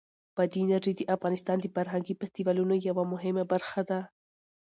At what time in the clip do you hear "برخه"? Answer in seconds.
3.51-3.81